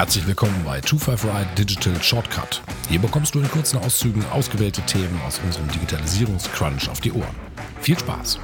Herzlich 0.00 0.26
willkommen 0.26 0.64
bei 0.64 0.80
255 0.80 1.54
Digital 1.56 2.02
Shortcut. 2.02 2.62
Hier 2.88 2.98
bekommst 2.98 3.34
du 3.34 3.40
in 3.40 3.50
kurzen 3.50 3.78
Auszügen 3.80 4.24
ausgewählte 4.30 4.80
Themen 4.86 5.20
aus 5.26 5.38
unserem 5.44 5.68
Digitalisierungscrunch 5.68 6.88
auf 6.88 7.02
die 7.02 7.12
Ohren. 7.12 7.36
Viel 7.82 7.98
Spaß! 7.98 8.38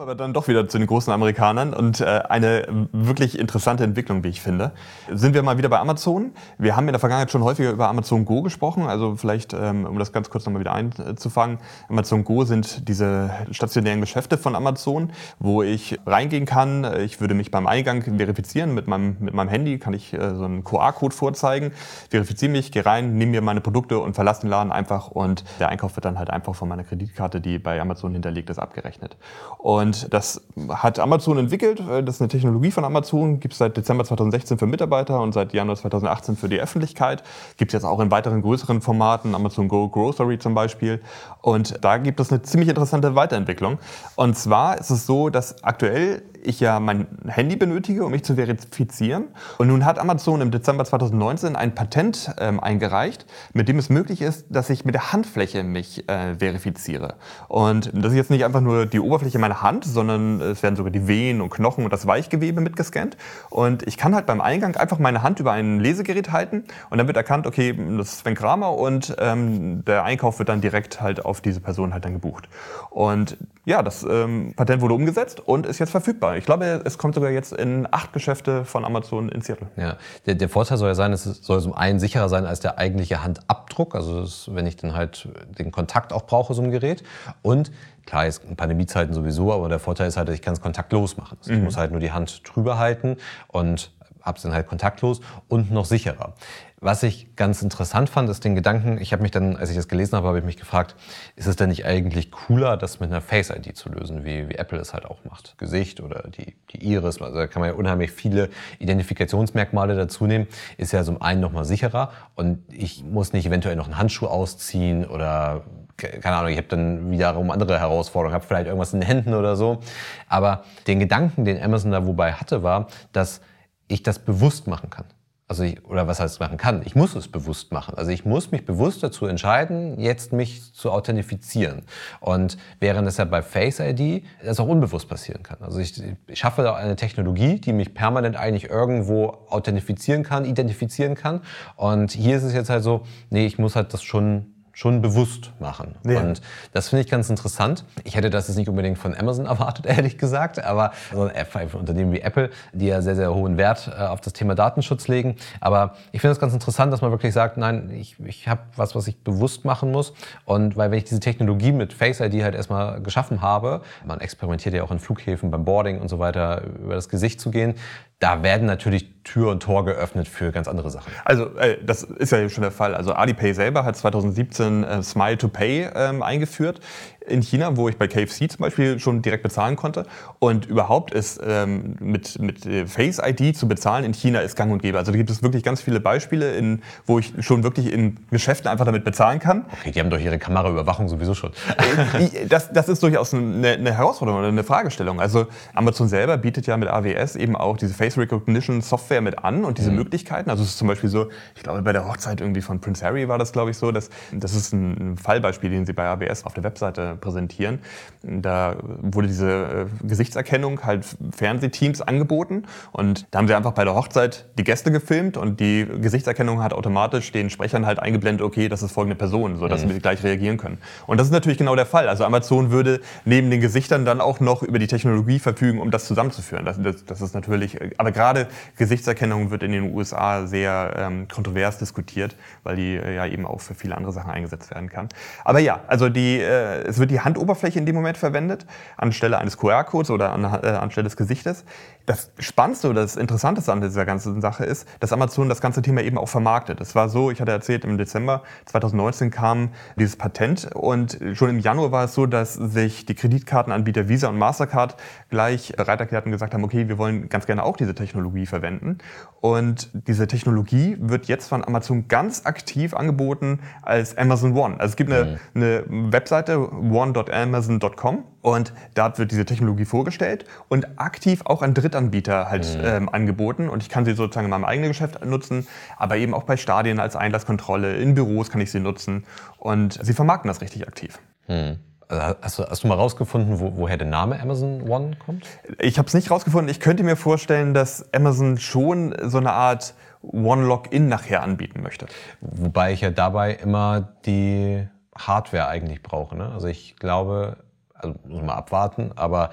Kommen 0.00 0.12
wir 0.12 0.14
dann 0.14 0.32
doch 0.32 0.48
wieder 0.48 0.66
zu 0.66 0.78
den 0.78 0.86
großen 0.86 1.12
Amerikanern 1.12 1.74
und 1.74 2.00
äh, 2.00 2.22
eine 2.26 2.86
wirklich 2.90 3.38
interessante 3.38 3.84
Entwicklung, 3.84 4.24
wie 4.24 4.28
ich 4.28 4.40
finde. 4.40 4.72
Sind 5.12 5.34
wir 5.34 5.42
mal 5.42 5.58
wieder 5.58 5.68
bei 5.68 5.78
Amazon. 5.78 6.32
Wir 6.56 6.74
haben 6.74 6.88
in 6.88 6.94
der 6.94 7.00
Vergangenheit 7.00 7.30
schon 7.30 7.44
häufiger 7.44 7.70
über 7.70 7.86
Amazon 7.88 8.24
Go 8.24 8.40
gesprochen, 8.40 8.84
also 8.84 9.16
vielleicht, 9.16 9.52
ähm, 9.52 9.84
um 9.84 9.98
das 9.98 10.10
ganz 10.10 10.30
kurz 10.30 10.46
nochmal 10.46 10.60
wieder 10.60 10.72
einzufangen. 10.72 11.58
Amazon 11.90 12.24
Go 12.24 12.44
sind 12.44 12.88
diese 12.88 13.30
stationären 13.50 14.00
Geschäfte 14.00 14.38
von 14.38 14.56
Amazon, 14.56 15.12
wo 15.38 15.62
ich 15.62 15.98
reingehen 16.06 16.46
kann. 16.46 16.90
Ich 17.00 17.20
würde 17.20 17.34
mich 17.34 17.50
beim 17.50 17.66
Eingang 17.66 18.00
verifizieren 18.00 18.72
mit 18.72 18.88
meinem, 18.88 19.18
mit 19.20 19.34
meinem 19.34 19.50
Handy, 19.50 19.78
kann 19.78 19.92
ich 19.92 20.14
äh, 20.14 20.34
so 20.34 20.46
einen 20.46 20.64
QR-Code 20.64 21.14
vorzeigen, 21.14 21.72
verifiziere 22.08 22.50
mich, 22.50 22.72
gehe 22.72 22.86
rein, 22.86 23.18
nehme 23.18 23.32
mir 23.32 23.42
meine 23.42 23.60
Produkte 23.60 23.98
und 23.98 24.14
verlasse 24.14 24.40
den 24.40 24.48
Laden 24.48 24.72
einfach 24.72 25.08
und 25.08 25.44
der 25.58 25.68
Einkauf 25.68 25.94
wird 25.94 26.06
dann 26.06 26.18
halt 26.18 26.30
einfach 26.30 26.54
von 26.54 26.70
meiner 26.70 26.84
Kreditkarte, 26.84 27.42
die 27.42 27.58
bei 27.58 27.78
Amazon 27.78 28.14
hinterlegt 28.14 28.48
ist, 28.48 28.58
abgerechnet. 28.58 29.18
Und 29.58 29.89
und 29.90 30.14
das 30.14 30.40
hat 30.68 31.00
Amazon 31.00 31.36
entwickelt. 31.36 31.80
Das 31.80 32.14
ist 32.14 32.20
eine 32.20 32.28
Technologie 32.28 32.70
von 32.70 32.84
Amazon, 32.84 33.40
gibt 33.40 33.54
es 33.54 33.58
seit 33.58 33.76
Dezember 33.76 34.04
2016 34.04 34.56
für 34.56 34.66
Mitarbeiter 34.68 35.20
und 35.20 35.32
seit 35.32 35.52
Januar 35.52 35.76
2018 35.76 36.36
für 36.36 36.48
die 36.48 36.60
Öffentlichkeit. 36.60 37.24
Gibt 37.56 37.70
es 37.70 37.72
jetzt 37.72 37.84
auch 37.84 37.98
in 37.98 38.12
weiteren 38.12 38.40
größeren 38.40 38.82
Formaten, 38.82 39.34
Amazon 39.34 39.66
Go 39.66 39.88
Grocery 39.88 40.38
zum 40.38 40.54
Beispiel. 40.54 41.00
Und 41.42 41.84
da 41.84 41.98
gibt 41.98 42.20
es 42.20 42.30
eine 42.30 42.40
ziemlich 42.42 42.68
interessante 42.68 43.16
Weiterentwicklung. 43.16 43.78
Und 44.14 44.38
zwar 44.38 44.78
ist 44.78 44.90
es 44.90 45.06
so, 45.06 45.28
dass 45.28 45.64
aktuell 45.64 46.22
ich 46.42 46.60
ja 46.60 46.80
mein 46.80 47.06
Handy 47.26 47.56
benötige, 47.56 48.04
um 48.04 48.12
mich 48.12 48.24
zu 48.24 48.34
verifizieren. 48.34 49.28
Und 49.58 49.68
nun 49.68 49.84
hat 49.84 49.98
Amazon 49.98 50.40
im 50.40 50.50
Dezember 50.50 50.84
2019 50.84 51.56
ein 51.56 51.74
Patent 51.74 52.34
ähm, 52.38 52.60
eingereicht, 52.60 53.26
mit 53.52 53.68
dem 53.68 53.78
es 53.78 53.88
möglich 53.88 54.22
ist, 54.22 54.46
dass 54.48 54.70
ich 54.70 54.84
mit 54.84 54.94
der 54.94 55.12
Handfläche 55.12 55.62
mich 55.62 56.08
äh, 56.08 56.36
verifiziere. 56.38 57.14
Und 57.48 57.90
das 57.94 58.12
ist 58.12 58.16
jetzt 58.16 58.30
nicht 58.30 58.44
einfach 58.44 58.60
nur 58.60 58.86
die 58.86 59.00
Oberfläche 59.00 59.38
meiner 59.38 59.62
Hand, 59.62 59.84
sondern 59.84 60.40
es 60.40 60.62
werden 60.62 60.76
sogar 60.76 60.90
die 60.90 61.06
Venen 61.06 61.40
und 61.40 61.50
Knochen 61.50 61.84
und 61.84 61.92
das 61.92 62.06
Weichgewebe 62.06 62.60
mitgescannt. 62.60 63.16
Und 63.50 63.86
ich 63.86 63.96
kann 63.96 64.14
halt 64.14 64.26
beim 64.26 64.40
Eingang 64.40 64.76
einfach 64.76 64.98
meine 64.98 65.22
Hand 65.22 65.40
über 65.40 65.52
ein 65.52 65.80
Lesegerät 65.80 66.32
halten 66.32 66.64
und 66.90 66.98
dann 66.98 67.06
wird 67.06 67.16
erkannt, 67.16 67.46
okay, 67.46 67.76
das 67.96 68.12
ist 68.12 68.18
Sven 68.20 68.34
Kramer 68.34 68.74
und 68.76 69.14
ähm, 69.18 69.84
der 69.84 70.04
Einkauf 70.04 70.38
wird 70.38 70.48
dann 70.48 70.60
direkt 70.60 71.00
halt 71.00 71.24
auf 71.24 71.40
diese 71.40 71.60
Person 71.60 71.92
halt 71.92 72.04
dann 72.04 72.14
gebucht. 72.14 72.48
Und 72.90 73.36
ja, 73.64 73.82
das 73.82 74.02
ähm, 74.02 74.54
Patent 74.56 74.80
wurde 74.80 74.94
umgesetzt 74.94 75.40
und 75.40 75.66
ist 75.66 75.78
jetzt 75.78 75.90
verfügbar. 75.90 76.29
Ich 76.36 76.44
glaube, 76.44 76.82
es 76.84 76.98
kommt 76.98 77.14
sogar 77.14 77.30
jetzt 77.30 77.52
in 77.52 77.86
acht 77.90 78.12
Geschäfte 78.12 78.64
von 78.64 78.84
Amazon 78.84 79.28
in 79.28 79.40
Seattle. 79.42 79.68
Ja, 79.76 79.96
der, 80.26 80.34
der 80.34 80.48
Vorteil 80.48 80.78
soll 80.78 80.88
ja 80.88 80.94
sein, 80.94 81.12
es 81.12 81.24
soll 81.24 81.60
zum 81.60 81.74
einen 81.74 82.00
sicherer 82.00 82.28
sein 82.28 82.46
als 82.46 82.60
der 82.60 82.78
eigentliche 82.78 83.22
Handabdruck, 83.22 83.94
also 83.94 84.20
das, 84.20 84.48
wenn 84.52 84.66
ich 84.66 84.76
dann 84.76 84.94
halt 84.94 85.28
den 85.58 85.70
Kontakt 85.70 86.12
auch 86.12 86.26
brauche, 86.26 86.54
so 86.54 86.62
ein 86.62 86.70
Gerät. 86.70 87.02
Und 87.42 87.70
klar, 88.06 88.26
ist 88.26 88.44
in 88.44 88.56
Pandemiezeiten 88.56 89.14
sowieso, 89.14 89.52
aber 89.52 89.68
der 89.68 89.78
Vorteil 89.78 90.08
ist 90.08 90.16
halt, 90.16 90.28
ich 90.30 90.42
kann 90.42 90.54
es 90.54 90.60
kontaktlos 90.60 91.16
machen. 91.16 91.38
Also 91.40 91.52
mhm. 91.52 91.58
Ich 91.58 91.64
muss 91.64 91.76
halt 91.76 91.90
nur 91.90 92.00
die 92.00 92.12
Hand 92.12 92.42
drüber 92.44 92.78
halten 92.78 93.16
und 93.48 93.92
habe 94.22 94.36
es 94.36 94.42
dann 94.42 94.52
halt 94.52 94.66
kontaktlos 94.66 95.20
und 95.48 95.70
noch 95.70 95.84
sicherer. 95.84 96.34
Was 96.82 97.02
ich 97.02 97.36
ganz 97.36 97.60
interessant 97.60 98.08
fand, 98.08 98.30
ist 98.30 98.42
den 98.42 98.54
Gedanken, 98.54 98.98
ich 99.02 99.12
habe 99.12 99.20
mich 99.20 99.30
dann, 99.30 99.56
als 99.56 99.68
ich 99.68 99.76
das 99.76 99.86
gelesen 99.86 100.16
habe, 100.16 100.28
habe 100.28 100.38
ich 100.38 100.44
mich 100.44 100.56
gefragt, 100.56 100.96
ist 101.36 101.46
es 101.46 101.56
denn 101.56 101.68
nicht 101.68 101.84
eigentlich 101.84 102.30
cooler, 102.30 102.78
das 102.78 103.00
mit 103.00 103.10
einer 103.10 103.20
Face-ID 103.20 103.76
zu 103.76 103.90
lösen, 103.90 104.24
wie, 104.24 104.48
wie 104.48 104.54
Apple 104.54 104.78
es 104.78 104.94
halt 104.94 105.04
auch 105.04 105.22
macht? 105.24 105.58
Gesicht 105.58 106.00
oder 106.00 106.28
die, 106.30 106.56
die 106.70 106.82
Iris, 106.82 107.20
also 107.20 107.36
da 107.36 107.46
kann 107.48 107.60
man 107.60 107.70
ja 107.70 107.76
unheimlich 107.76 108.12
viele 108.12 108.48
Identifikationsmerkmale 108.78 109.94
dazu 109.94 110.26
nehmen, 110.26 110.46
ist 110.78 110.92
ja 110.92 111.04
zum 111.04 111.20
einen 111.20 111.42
nochmal 111.42 111.66
sicherer 111.66 112.12
und 112.34 112.62
ich 112.72 113.04
muss 113.04 113.34
nicht 113.34 113.44
eventuell 113.44 113.76
noch 113.76 113.84
einen 113.84 113.98
Handschuh 113.98 114.26
ausziehen 114.26 115.06
oder 115.06 115.64
keine 116.00 116.36
Ahnung, 116.36 116.50
ich 116.50 116.56
habe 116.56 116.68
dann 116.68 117.10
wiederum 117.10 117.50
andere 117.50 117.78
Herausforderungen, 117.78 118.34
habe 118.34 118.46
vielleicht 118.46 118.66
irgendwas 118.66 118.94
in 118.94 119.00
den 119.00 119.06
Händen 119.06 119.34
oder 119.34 119.54
so. 119.54 119.80
Aber 120.28 120.64
den 120.86 120.98
Gedanken, 120.98 121.44
den 121.44 121.62
Amazon 121.62 121.90
da 121.90 122.06
wobei 122.06 122.32
hatte, 122.32 122.62
war, 122.62 122.86
dass 123.12 123.42
ich 123.90 124.02
das 124.02 124.18
bewusst 124.18 124.66
machen 124.66 124.90
kann. 124.90 125.06
Also 125.50 125.64
ich, 125.64 125.84
oder 125.84 126.06
was 126.06 126.20
heißt 126.20 126.38
machen 126.38 126.58
kann? 126.58 126.82
Ich 126.84 126.94
muss 126.94 127.16
es 127.16 127.26
bewusst 127.26 127.72
machen. 127.72 127.96
Also 127.96 128.12
ich 128.12 128.24
muss 128.24 128.52
mich 128.52 128.64
bewusst 128.64 129.02
dazu 129.02 129.26
entscheiden, 129.26 129.98
jetzt 129.98 130.32
mich 130.32 130.72
zu 130.72 130.92
authentifizieren. 130.92 131.82
Und 132.20 132.56
während 132.78 133.08
es 133.08 133.16
ja 133.16 133.24
bei 133.24 133.42
Face 133.42 133.80
ID 133.80 134.22
das 134.44 134.60
auch 134.60 134.68
unbewusst 134.68 135.08
passieren 135.08 135.42
kann. 135.42 135.58
Also 135.60 135.80
ich, 135.80 136.00
ich 136.28 136.38
schaffe 136.38 136.62
da 136.62 136.76
eine 136.76 136.94
Technologie, 136.94 137.60
die 137.60 137.72
mich 137.72 137.94
permanent 137.94 138.36
eigentlich 138.36 138.70
irgendwo 138.70 139.38
authentifizieren 139.48 140.22
kann, 140.22 140.44
identifizieren 140.44 141.16
kann. 141.16 141.40
Und 141.74 142.12
hier 142.12 142.36
ist 142.36 142.44
es 142.44 142.54
jetzt 142.54 142.70
halt 142.70 142.84
so, 142.84 143.02
nee, 143.30 143.44
ich 143.44 143.58
muss 143.58 143.74
halt 143.74 143.92
das 143.92 144.04
schon 144.04 144.54
schon 144.80 145.02
bewusst 145.02 145.52
machen. 145.60 145.94
Ja. 146.06 146.20
Und 146.20 146.40
das 146.72 146.88
finde 146.88 147.04
ich 147.04 147.10
ganz 147.10 147.28
interessant. 147.28 147.84
Ich 148.04 148.16
hätte 148.16 148.30
das 148.30 148.48
jetzt 148.48 148.56
nicht 148.56 148.70
unbedingt 148.70 148.96
von 148.96 149.14
Amazon 149.14 149.44
erwartet, 149.54 149.84
ehrlich 149.84 150.16
gesagt, 150.16 150.64
aber 150.64 150.92
so 151.12 151.24
ein 151.24 151.68
Unternehmen 151.74 152.12
wie 152.12 152.20
Apple, 152.20 152.48
die 152.72 152.86
ja 152.86 153.02
sehr, 153.02 153.14
sehr 153.14 153.34
hohen 153.34 153.58
Wert 153.58 153.92
äh, 153.94 154.04
auf 154.04 154.22
das 154.22 154.32
Thema 154.32 154.54
Datenschutz 154.54 155.06
legen. 155.06 155.36
Aber 155.60 155.96
ich 156.12 156.22
finde 156.22 156.32
es 156.32 156.40
ganz 156.40 156.54
interessant, 156.54 156.94
dass 156.94 157.02
man 157.02 157.10
wirklich 157.10 157.34
sagt, 157.34 157.58
nein, 157.58 157.90
ich, 157.90 158.18
ich 158.20 158.48
habe 158.48 158.62
was, 158.74 158.94
was 158.94 159.06
ich 159.06 159.22
bewusst 159.22 159.66
machen 159.66 159.90
muss. 159.90 160.14
Und 160.46 160.78
weil 160.78 160.90
wenn 160.90 160.96
ich 160.96 161.04
diese 161.04 161.20
Technologie 161.20 161.72
mit 161.72 161.92
Face 161.92 162.20
ID 162.20 162.42
halt 162.42 162.54
erstmal 162.54 163.02
geschaffen 163.02 163.42
habe, 163.42 163.82
man 164.06 164.20
experimentiert 164.20 164.74
ja 164.74 164.82
auch 164.82 164.90
in 164.90 164.98
Flughäfen 164.98 165.50
beim 165.50 165.66
Boarding 165.66 166.00
und 166.00 166.08
so 166.08 166.18
weiter, 166.18 166.62
über 166.82 166.94
das 166.94 167.10
Gesicht 167.10 167.38
zu 167.38 167.50
gehen, 167.50 167.74
da 168.20 168.42
werden 168.42 168.66
natürlich 168.66 169.08
Tür 169.24 169.50
und 169.50 169.62
Tor 169.62 169.84
geöffnet 169.84 170.28
für 170.28 170.52
ganz 170.52 170.68
andere 170.68 170.90
Sachen. 170.90 171.10
Also 171.24 171.56
äh, 171.56 171.78
das 171.82 172.02
ist 172.02 172.32
ja 172.32 172.48
schon 172.48 172.62
der 172.62 172.70
Fall. 172.70 172.94
Also 172.94 173.12
Alipay 173.12 173.54
selber 173.54 173.84
hat 173.84 173.96
2017 173.96 174.84
äh, 174.84 175.02
Smile 175.02 175.38
to 175.38 175.48
Pay 175.48 175.88
ähm, 175.94 176.22
eingeführt 176.22 176.80
in 177.26 177.42
China, 177.42 177.76
wo 177.76 177.88
ich 177.88 177.96
bei 177.96 178.08
KFC 178.08 178.50
zum 178.50 178.60
Beispiel 178.60 178.98
schon 178.98 179.22
direkt 179.22 179.42
bezahlen 179.42 179.76
konnte. 179.76 180.06
Und 180.38 180.66
überhaupt 180.66 181.12
ist 181.12 181.40
ähm, 181.44 181.96
mit, 182.00 182.38
mit 182.40 182.66
äh, 182.66 182.86
Face 182.86 183.20
ID 183.22 183.56
zu 183.56 183.68
bezahlen 183.68 184.04
in 184.04 184.14
China 184.14 184.40
ist 184.40 184.56
gang 184.56 184.72
und 184.72 184.82
gäbe. 184.82 184.98
Also 184.98 185.12
da 185.12 185.18
gibt 185.18 185.30
es 185.30 185.42
wirklich 185.42 185.62
ganz 185.62 185.80
viele 185.80 186.00
Beispiele, 186.00 186.52
in, 186.54 186.82
wo 187.06 187.18
ich 187.18 187.32
schon 187.40 187.62
wirklich 187.62 187.92
in 187.92 188.16
Geschäften 188.30 188.68
einfach 188.68 188.84
damit 188.84 189.04
bezahlen 189.04 189.38
kann. 189.38 189.66
Okay, 189.80 189.92
die 189.92 190.00
haben 190.00 190.10
doch 190.10 190.18
ihre 190.18 190.38
Kameraüberwachung 190.38 191.08
sowieso 191.08 191.34
schon. 191.34 191.52
Äh, 191.76 192.46
das, 192.46 192.72
das 192.72 192.88
ist 192.88 193.02
durchaus 193.02 193.34
eine, 193.34 193.68
eine 193.68 193.92
Herausforderung 193.92 194.40
oder 194.40 194.48
eine 194.48 194.64
Fragestellung. 194.64 195.20
Also 195.20 195.46
Amazon 195.74 196.08
selber 196.08 196.36
bietet 196.36 196.66
ja 196.66 196.76
mit 196.76 196.88
AWS 196.88 197.36
eben 197.36 197.56
auch 197.56 197.76
diese 197.76 197.94
Face 197.94 198.16
Recognition 198.16 198.80
Software 198.80 199.20
mit 199.20 199.38
an 199.44 199.64
und 199.64 199.78
diese 199.78 199.90
mhm. 199.90 199.96
Möglichkeiten. 199.96 200.50
Also 200.50 200.62
es 200.62 200.70
ist 200.70 200.78
zum 200.78 200.88
Beispiel 200.88 201.10
so, 201.10 201.28
ich 201.54 201.62
glaube 201.62 201.82
bei 201.82 201.92
der 201.92 202.06
Hochzeit 202.06 202.40
irgendwie 202.40 202.62
von 202.62 202.80
Prince 202.80 203.04
Harry 203.04 203.28
war 203.28 203.38
das 203.38 203.52
glaube 203.52 203.70
ich 203.70 203.76
so, 203.76 203.92
dass 203.92 204.10
das 204.32 204.54
ist 204.54 204.72
ein 204.72 205.16
Fallbeispiel, 205.16 205.70
den 205.70 205.86
sie 205.86 205.92
bei 205.92 206.06
AWS 206.06 206.44
auf 206.44 206.54
der 206.54 206.64
Webseite 206.64 207.09
präsentieren. 207.16 207.80
Da 208.22 208.76
wurde 208.82 209.28
diese 209.28 209.88
äh, 210.02 210.06
Gesichtserkennung 210.06 210.84
halt 210.84 211.06
Fernsehteams 211.34 212.02
angeboten 212.02 212.64
und 212.92 213.26
da 213.30 213.38
haben 213.38 213.48
sie 213.48 213.54
einfach 213.54 213.72
bei 213.72 213.84
der 213.84 213.94
Hochzeit 213.94 214.46
die 214.58 214.64
Gäste 214.64 214.92
gefilmt 214.92 215.38
und 215.38 215.58
die 215.58 215.86
Gesichtserkennung 215.86 216.62
hat 216.62 216.74
automatisch 216.74 217.32
den 217.32 217.48
Sprechern 217.48 217.86
halt 217.86 217.98
eingeblendet, 217.98 218.44
okay, 218.44 218.68
das 218.68 218.82
ist 218.82 218.92
folgende 218.92 219.16
Person, 219.16 219.56
sodass 219.56 219.84
mhm. 219.84 219.92
sie 219.92 219.98
gleich 220.00 220.22
reagieren 220.22 220.58
können. 220.58 220.78
Und 221.06 221.18
das 221.18 221.28
ist 221.28 221.32
natürlich 221.32 221.58
genau 221.58 221.74
der 221.74 221.86
Fall. 221.86 222.08
Also 222.08 222.24
Amazon 222.24 222.70
würde 222.70 223.00
neben 223.24 223.50
den 223.50 223.60
Gesichtern 223.60 224.04
dann 224.04 224.20
auch 224.20 224.38
noch 224.38 224.62
über 224.62 224.78
die 224.78 224.86
Technologie 224.86 225.38
verfügen, 225.38 225.80
um 225.80 225.90
das 225.90 226.04
zusammenzuführen. 226.04 226.66
Das, 226.66 226.80
das, 226.80 227.04
das 227.04 227.20
ist 227.22 227.34
natürlich, 227.34 227.78
aber 227.98 228.12
gerade 228.12 228.48
Gesichtserkennung 228.76 229.50
wird 229.50 229.62
in 229.62 229.72
den 229.72 229.94
USA 229.94 230.46
sehr 230.46 230.94
ähm, 230.96 231.26
kontrovers 231.28 231.78
diskutiert, 231.78 232.36
weil 232.64 232.76
die 232.76 232.96
äh, 232.96 233.16
ja 233.16 233.26
eben 233.26 233.46
auch 233.46 233.60
für 233.60 233.74
viele 233.74 233.96
andere 233.96 234.12
Sachen 234.12 234.30
eingesetzt 234.30 234.70
werden 234.70 234.88
kann. 234.88 235.08
Aber 235.44 235.58
ja, 235.58 235.80
also 235.86 236.08
die, 236.08 236.38
äh, 236.38 236.82
es 236.86 236.98
wird 237.00 237.10
die 237.10 237.20
Handoberfläche 237.20 237.78
in 237.78 237.86
dem 237.86 237.94
Moment 237.94 238.16
verwendet, 238.16 238.66
anstelle 238.96 239.38
eines 239.38 239.56
QR-Codes 239.56 240.10
oder 240.10 240.32
an, 240.32 240.44
äh, 240.44 240.68
anstelle 240.68 241.04
des 241.04 241.16
Gesichtes. 241.16 241.64
Das 242.06 242.30
Spannendste 242.38 242.88
oder 242.88 243.02
das 243.02 243.16
Interessanteste 243.16 243.72
an 243.72 243.80
dieser 243.80 244.06
ganzen 244.06 244.40
Sache 244.40 244.64
ist, 244.64 244.86
dass 245.00 245.12
Amazon 245.12 245.48
das 245.48 245.60
ganze 245.60 245.82
Thema 245.82 246.02
eben 246.02 246.18
auch 246.18 246.28
vermarktet. 246.28 246.80
Es 246.80 246.94
war 246.94 247.08
so, 247.08 247.30
ich 247.30 247.40
hatte 247.40 247.52
erzählt, 247.52 247.84
im 247.84 247.98
Dezember 247.98 248.42
2019 248.66 249.30
kam 249.30 249.70
dieses 249.96 250.16
Patent 250.16 250.70
und 250.74 251.18
schon 251.34 251.50
im 251.50 251.58
Januar 251.58 251.92
war 251.92 252.04
es 252.04 252.14
so, 252.14 252.26
dass 252.26 252.54
sich 252.54 253.06
die 253.06 253.14
Kreditkartenanbieter 253.14 254.08
Visa 254.08 254.28
und 254.28 254.38
Mastercard 254.38 254.96
gleich 255.28 255.72
bereit 255.76 256.00
erklärt 256.00 256.26
und 256.26 256.32
gesagt 256.32 256.54
haben, 256.54 256.64
okay, 256.64 256.88
wir 256.88 256.98
wollen 256.98 257.28
ganz 257.28 257.46
gerne 257.46 257.62
auch 257.64 257.76
diese 257.76 257.94
Technologie 257.94 258.46
verwenden. 258.46 258.98
Und 259.40 259.90
diese 259.92 260.26
Technologie 260.26 260.96
wird 261.00 261.26
jetzt 261.26 261.48
von 261.48 261.64
Amazon 261.64 262.08
ganz 262.08 262.44
aktiv 262.44 262.94
angeboten 262.94 263.60
als 263.82 264.16
Amazon 264.18 264.56
One. 264.56 264.74
Also 264.78 264.90
es 264.92 264.96
gibt 264.96 265.12
eine, 265.12 265.38
mhm. 265.54 265.62
eine 265.62 266.12
Webseite, 266.12 266.58
one.amazon.com 266.90 268.24
und 268.42 268.72
dort 268.94 269.18
wird 269.18 269.30
diese 269.30 269.44
Technologie 269.44 269.84
vorgestellt 269.84 270.44
und 270.68 270.98
aktiv 270.98 271.42
auch 271.44 271.62
an 271.62 271.74
Drittanbieter 271.74 272.50
halt 272.50 272.66
mhm. 272.76 272.84
ähm, 272.84 273.08
angeboten. 273.08 273.68
Und 273.68 273.82
ich 273.82 273.88
kann 273.88 274.04
sie 274.04 274.12
sozusagen 274.12 274.46
in 274.46 274.50
meinem 274.50 274.64
eigenen 274.64 274.90
Geschäft 274.90 275.24
nutzen, 275.24 275.66
aber 275.96 276.16
eben 276.16 276.34
auch 276.34 276.44
bei 276.44 276.56
Stadien 276.56 277.00
als 277.00 277.16
Einlasskontrolle, 277.16 277.96
in 277.96 278.14
Büros 278.14 278.50
kann 278.50 278.60
ich 278.60 278.70
sie 278.70 278.80
nutzen 278.80 279.24
und 279.58 279.98
sie 280.02 280.12
vermarkten 280.12 280.48
das 280.48 280.60
richtig 280.60 280.86
aktiv. 280.86 281.18
Mhm. 281.48 281.78
Also 282.08 282.34
hast, 282.42 282.58
du, 282.58 282.64
hast 282.64 282.82
du 282.82 282.88
mal 282.88 282.94
rausgefunden, 282.94 283.60
wo, 283.60 283.76
woher 283.76 283.96
der 283.96 284.08
Name 284.08 284.40
Amazon 284.40 284.88
One 284.88 285.16
kommt? 285.24 285.46
Ich 285.78 285.96
habe 285.96 286.08
es 286.08 286.14
nicht 286.14 286.30
rausgefunden. 286.30 286.68
Ich 286.68 286.80
könnte 286.80 287.04
mir 287.04 287.14
vorstellen, 287.14 287.72
dass 287.72 288.12
Amazon 288.12 288.58
schon 288.58 289.14
so 289.22 289.38
eine 289.38 289.52
Art 289.52 289.94
One-Login 290.22 291.08
nachher 291.08 291.42
anbieten 291.42 291.82
möchte. 291.82 292.06
Wobei 292.40 292.92
ich 292.92 293.00
ja 293.00 293.10
dabei 293.10 293.54
immer 293.54 294.08
die 294.26 294.88
Hardware 295.26 295.68
eigentlich 295.68 296.02
brauche. 296.02 296.36
Ne? 296.36 296.50
Also 296.52 296.68
ich 296.68 296.96
glaube, 296.96 297.58
also 297.94 298.18
muss 298.24 298.40
man 298.40 298.50
abwarten, 298.50 299.12
aber 299.16 299.50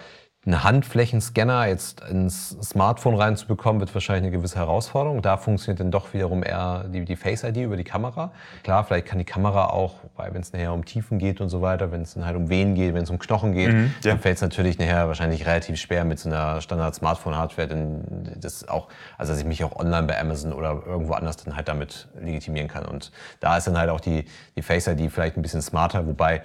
einen 0.47 0.63
Handflächenscanner 0.63 1.67
jetzt 1.67 2.01
ins 2.09 2.57
Smartphone 2.63 3.15
reinzubekommen, 3.15 3.81
wird 3.81 3.93
wahrscheinlich 3.93 4.29
eine 4.29 4.37
gewisse 4.37 4.55
Herausforderung. 4.55 5.21
Da 5.21 5.35
funktioniert 5.35 5.81
dann 5.81 5.91
doch 5.91 6.13
wiederum 6.13 6.41
eher 6.41 6.85
die, 6.87 7.03
die 7.03 7.17
Face 7.17 7.43
ID 7.43 7.57
über 7.57 7.75
die 7.75 7.83
Kamera. 7.83 8.31
Klar, 8.63 8.85
vielleicht 8.85 9.07
kann 9.07 9.19
die 9.19 9.25
Kamera 9.25 9.67
auch, 9.67 9.95
weil 10.15 10.33
wenn 10.33 10.39
es 10.39 10.53
nachher 10.53 10.73
um 10.73 10.85
Tiefen 10.85 11.19
geht 11.19 11.41
und 11.41 11.49
so 11.49 11.61
weiter, 11.61 11.91
wenn 11.91 12.01
es 12.01 12.13
dann 12.13 12.25
halt 12.25 12.37
um 12.37 12.49
Venen 12.49 12.75
geht, 12.75 12.93
wenn 12.93 13.03
es 13.03 13.09
um 13.09 13.19
Knochen 13.19 13.51
geht, 13.51 13.73
mhm, 13.73 13.93
ja. 14.03 14.11
dann 14.11 14.19
fällt 14.19 14.37
es 14.37 14.41
natürlich 14.41 14.79
nachher 14.79 15.07
wahrscheinlich 15.09 15.45
relativ 15.45 15.75
schwer 15.75 16.05
mit 16.05 16.17
so 16.17 16.29
einer 16.29 16.61
Standard-Smartphone-Hardware, 16.61 17.67
denn 17.67 18.37
das 18.39 18.69
auch, 18.69 18.87
also 19.17 19.33
dass 19.33 19.41
ich 19.41 19.45
mich 19.45 19.65
auch 19.65 19.75
online 19.75 20.07
bei 20.07 20.17
Amazon 20.17 20.53
oder 20.53 20.81
irgendwo 20.85 21.13
anders 21.13 21.35
dann 21.35 21.57
halt 21.57 21.67
damit 21.67 22.07
legitimieren 22.17 22.69
kann. 22.69 22.85
Und 22.85 23.11
da 23.41 23.57
ist 23.57 23.67
dann 23.67 23.77
halt 23.77 23.89
auch 23.89 23.99
die, 23.99 24.23
die 24.55 24.61
Face 24.61 24.87
ID 24.87 25.11
vielleicht 25.11 25.35
ein 25.35 25.41
bisschen 25.41 25.61
smarter, 25.61 26.07
wobei 26.07 26.41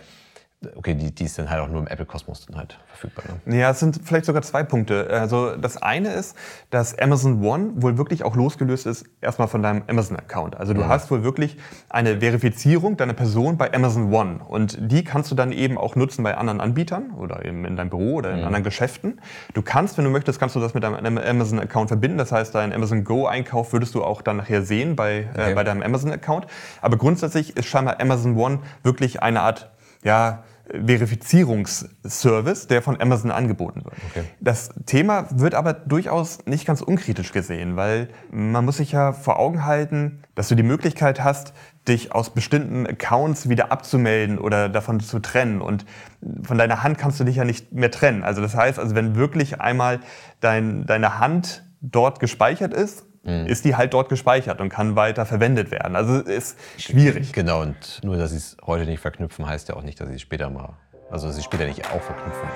okay, 0.76 0.94
die, 0.94 1.14
die 1.14 1.24
ist 1.24 1.38
dann 1.38 1.50
halt 1.50 1.60
auch 1.60 1.68
nur 1.68 1.80
im 1.80 1.86
Apple-Kosmos 1.86 2.46
dann 2.46 2.56
halt 2.56 2.78
verfügbar. 2.88 3.24
Ne? 3.44 3.58
Ja, 3.58 3.70
es 3.70 3.80
sind 3.80 4.00
vielleicht 4.04 4.26
sogar 4.26 4.42
zwei 4.42 4.62
Punkte. 4.62 5.08
Also 5.10 5.56
das 5.56 5.76
eine 5.76 6.12
ist, 6.12 6.36
dass 6.70 6.98
Amazon 6.98 7.44
One 7.44 7.70
wohl 7.76 7.98
wirklich 7.98 8.24
auch 8.24 8.36
losgelöst 8.36 8.86
ist 8.86 9.06
erstmal 9.20 9.48
von 9.48 9.62
deinem 9.62 9.82
Amazon-Account. 9.86 10.56
Also 10.56 10.74
du 10.74 10.80
ja. 10.80 10.88
hast 10.88 11.10
wohl 11.10 11.24
wirklich 11.24 11.56
eine 11.88 12.20
Verifizierung 12.20 12.96
deiner 12.96 13.14
Person 13.14 13.56
bei 13.56 13.72
Amazon 13.72 14.12
One 14.12 14.40
und 14.46 14.78
die 14.80 15.04
kannst 15.04 15.30
du 15.30 15.34
dann 15.34 15.52
eben 15.52 15.78
auch 15.78 15.96
nutzen 15.96 16.22
bei 16.22 16.36
anderen 16.36 16.60
Anbietern 16.60 17.12
oder 17.12 17.44
eben 17.44 17.64
in 17.64 17.76
deinem 17.76 17.90
Büro 17.90 18.14
oder 18.14 18.32
in 18.32 18.40
ja. 18.40 18.46
anderen 18.46 18.64
Geschäften. 18.64 19.20
Du 19.54 19.62
kannst, 19.62 19.98
wenn 19.98 20.04
du 20.04 20.10
möchtest, 20.10 20.38
kannst 20.38 20.56
du 20.56 20.60
das 20.60 20.74
mit 20.74 20.82
deinem 20.82 21.18
Amazon-Account 21.18 21.88
verbinden. 21.88 22.18
Das 22.18 22.32
heißt, 22.32 22.54
dein 22.54 22.72
Amazon 22.72 23.04
Go-Einkauf 23.04 23.72
würdest 23.72 23.94
du 23.94 24.04
auch 24.04 24.22
dann 24.22 24.36
nachher 24.38 24.62
sehen 24.62 24.96
bei, 24.96 25.20
äh, 25.20 25.26
okay. 25.32 25.52
äh, 25.52 25.54
bei 25.54 25.64
deinem 25.64 25.82
Amazon-Account. 25.82 26.46
Aber 26.80 26.96
grundsätzlich 26.96 27.56
ist 27.56 27.66
scheinbar 27.66 28.00
Amazon 28.00 28.36
One 28.36 28.60
wirklich 28.82 29.22
eine 29.22 29.40
Art 29.40 29.70
ja, 30.02 30.44
Verifizierungsservice, 30.72 32.66
der 32.66 32.82
von 32.82 33.00
Amazon 33.00 33.30
angeboten 33.30 33.84
wird. 33.84 33.94
Okay. 34.10 34.24
Das 34.40 34.70
Thema 34.86 35.26
wird 35.30 35.54
aber 35.54 35.74
durchaus 35.74 36.46
nicht 36.46 36.64
ganz 36.66 36.80
unkritisch 36.80 37.32
gesehen, 37.32 37.76
weil 37.76 38.08
man 38.30 38.64
muss 38.64 38.78
sich 38.78 38.92
ja 38.92 39.12
vor 39.12 39.38
Augen 39.38 39.66
halten, 39.66 40.22
dass 40.34 40.48
du 40.48 40.54
die 40.54 40.62
Möglichkeit 40.62 41.22
hast, 41.22 41.52
dich 41.88 42.14
aus 42.14 42.30
bestimmten 42.30 42.86
Accounts 42.86 43.48
wieder 43.48 43.70
abzumelden 43.70 44.38
oder 44.38 44.68
davon 44.68 45.00
zu 45.00 45.18
trennen. 45.18 45.60
Und 45.60 45.84
von 46.42 46.56
deiner 46.56 46.82
Hand 46.82 46.96
kannst 46.96 47.20
du 47.20 47.24
dich 47.24 47.36
ja 47.36 47.44
nicht 47.44 47.72
mehr 47.72 47.90
trennen. 47.90 48.22
Also 48.22 48.40
das 48.40 48.54
heißt, 48.54 48.78
also 48.78 48.94
wenn 48.94 49.14
wirklich 49.14 49.60
einmal 49.60 50.00
dein, 50.40 50.86
deine 50.86 51.18
Hand 51.18 51.64
dort 51.80 52.20
gespeichert 52.20 52.72
ist, 52.72 53.04
mhm. 53.22 53.46
ist 53.46 53.64
die 53.64 53.76
halt 53.76 53.94
dort 53.94 54.08
gespeichert 54.08 54.60
und 54.60 54.68
kann 54.68 54.96
weiter 54.96 55.24
verwendet 55.26 55.70
werden. 55.70 55.94
Also 55.96 56.20
ist 56.20 56.58
schwierig. 56.78 57.32
Genau, 57.32 57.62
und 57.62 58.00
nur, 58.02 58.16
dass 58.16 58.30
sie 58.30 58.38
es 58.38 58.56
heute 58.64 58.86
nicht 58.86 59.00
verknüpfen, 59.00 59.46
heißt 59.46 59.68
ja 59.68 59.76
auch 59.76 59.82
nicht, 59.82 60.00
dass 60.00 60.08
sie 60.08 60.14
es 60.14 60.22
später 60.22 60.50
mal, 60.50 60.74
also 61.10 61.28
dass 61.28 61.36
sie 61.36 61.42
später 61.42 61.66
nicht 61.66 61.88
auch 61.90 62.02
verknüpfen. 62.02 62.48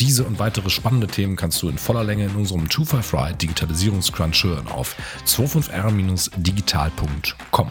Diese 0.00 0.24
und 0.24 0.38
weitere 0.38 0.70
spannende 0.70 1.08
Themen 1.08 1.34
kannst 1.34 1.60
du 1.60 1.68
in 1.68 1.76
voller 1.76 2.04
Länge 2.04 2.26
in 2.26 2.36
unserem 2.36 2.70
255 2.70 3.36
Digitalisierungscrunch 3.36 4.44
hören 4.44 4.68
auf 4.68 4.94
25r-digital.com. 5.26 7.70